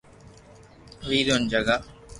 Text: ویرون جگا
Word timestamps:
ویرون 1.07 1.41
جگا 1.51 1.77